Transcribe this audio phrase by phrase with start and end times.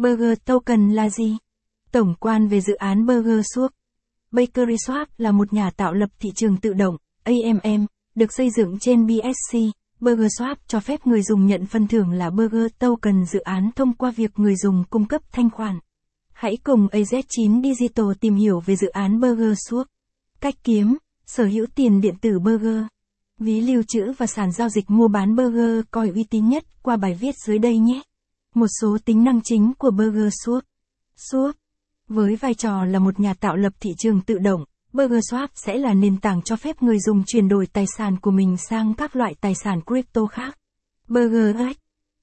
[0.00, 1.36] Burger Token là gì?
[1.92, 3.68] Tổng quan về dự án Burger Swap.
[4.30, 8.78] Bakery Swap là một nhà tạo lập thị trường tự động, AMM, được xây dựng
[8.78, 9.58] trên BSC.
[10.00, 13.94] Burger Swap cho phép người dùng nhận phần thưởng là Burger Token dự án thông
[13.94, 15.78] qua việc người dùng cung cấp thanh khoản.
[16.32, 19.84] Hãy cùng AZ9 Digital tìm hiểu về dự án Burger Swap.
[20.40, 20.96] Cách kiếm,
[21.26, 22.82] sở hữu tiền điện tử Burger.
[23.38, 26.96] Ví lưu trữ và sàn giao dịch mua bán Burger coi uy tín nhất qua
[26.96, 28.02] bài viết dưới đây nhé.
[28.54, 30.60] Một số tính năng chính của Burger Swap.
[31.16, 31.52] Swap.
[32.08, 35.78] Với vai trò là một nhà tạo lập thị trường tự động, Burger Swap sẽ
[35.78, 39.16] là nền tảng cho phép người dùng chuyển đổi tài sản của mình sang các
[39.16, 40.58] loại tài sản crypto khác.
[41.08, 41.78] Burger X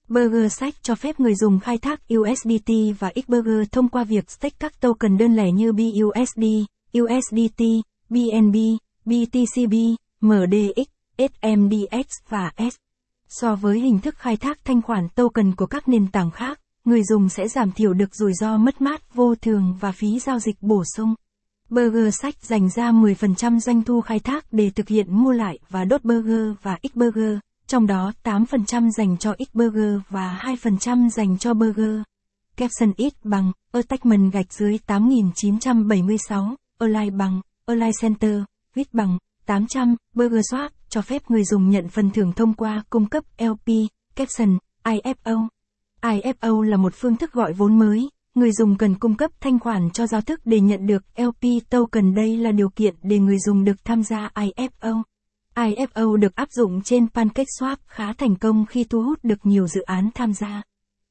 [0.07, 4.55] Burger Sách cho phép người dùng khai thác USDT và Xburger thông qua việc stake
[4.59, 6.43] các token đơn lẻ như BUSD,
[6.99, 7.63] USDT,
[8.09, 8.55] BNB,
[9.05, 9.73] BTCB,
[10.21, 10.87] MDX,
[11.17, 12.75] SMDX và S.
[13.29, 17.03] So với hình thức khai thác thanh khoản token của các nền tảng khác, người
[17.03, 20.55] dùng sẽ giảm thiểu được rủi ro mất mát vô thường và phí giao dịch
[20.61, 21.15] bổ sung.
[21.69, 25.85] Burger sách dành ra 10% doanh thu khai thác để thực hiện mua lại và
[25.85, 32.01] đốt burger và Xburger, trong đó 8% dành cho Xburger và 2% dành cho burger.
[32.57, 38.41] Capson X bằng, attachment gạch dưới 8976, align bằng, align center,
[38.73, 43.05] viết bằng, 800, burger swap, cho phép người dùng nhận phần thưởng thông qua cung
[43.05, 45.47] cấp LP, caption, IFO.
[46.01, 49.89] IFO là một phương thức gọi vốn mới, người dùng cần cung cấp thanh khoản
[49.93, 53.63] cho giao thức để nhận được LP token đây là điều kiện để người dùng
[53.63, 55.01] được tham gia IFO.
[55.55, 59.81] IFO được áp dụng trên PancakeSwap khá thành công khi thu hút được nhiều dự
[59.81, 60.61] án tham gia.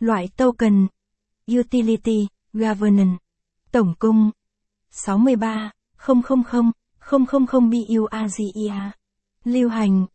[0.00, 0.86] Loại token.
[1.52, 3.18] Utility, Governance.
[3.72, 4.30] Tổng cung.
[4.90, 5.70] 63,
[6.06, 6.22] 000,
[7.10, 8.90] 000
[9.44, 10.06] Lưu hành.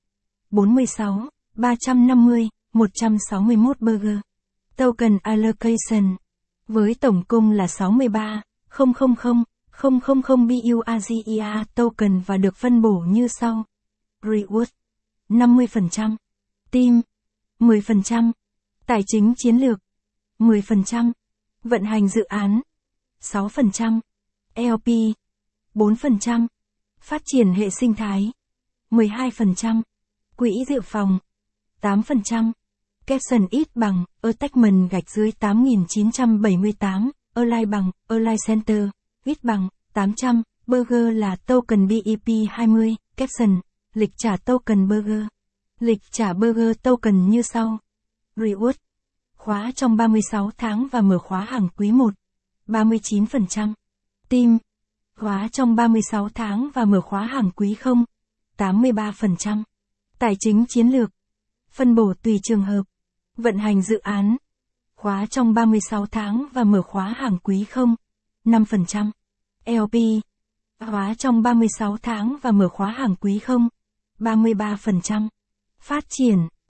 [0.52, 4.18] 46, 350, 161 burger.
[4.76, 6.16] Token Allocation.
[6.68, 8.42] Với tổng cung là 63,
[8.78, 8.94] 000,
[9.82, 13.66] 000 token và được phân bổ như sau.
[14.22, 14.66] Reward.
[15.30, 16.16] 50%.
[16.72, 17.02] Team.
[17.60, 18.32] 10%.
[18.86, 19.80] Tài chính chiến lược.
[20.40, 21.12] 10%.
[21.64, 22.62] Vận hành dự án.
[23.22, 24.00] 6%.
[24.56, 25.16] LP.
[25.76, 26.48] 4%.
[27.02, 28.32] Phát triển hệ sinh thái.
[28.92, 29.82] 12%.
[30.36, 31.20] Quỹ dự phòng.
[31.82, 32.52] 8%.
[33.10, 38.90] Caption ít bằng, attachment gạch dưới 8978, align bằng, align center,
[39.26, 43.62] ít bằng, 800, burger là token BEP20, caption,
[43.94, 45.24] lịch trả token burger.
[45.80, 47.78] Lịch trả burger token như sau.
[48.36, 48.74] Reward.
[49.50, 52.14] Khóa trong 36 tháng và mở khóa hàng quý 1.
[52.68, 53.74] 39%.
[54.30, 54.58] Tim.
[55.16, 58.06] Khóa trong 36 tháng và mở khóa hàng quý 0.
[58.58, 59.64] 83%.
[60.20, 61.10] Tài chính chiến lược.
[61.72, 62.84] Phân bổ tùy trường hợp.
[63.38, 64.38] Vận hành dự án.
[64.96, 67.96] Khóa trong 36 tháng và mở khóa hàng quý 0.
[68.46, 69.12] 5%.
[69.66, 70.24] LP.
[70.80, 73.68] Khóa trong 36 tháng và mở khóa hàng quý 0.
[74.20, 75.28] 33%.
[75.80, 76.48] Phát triển.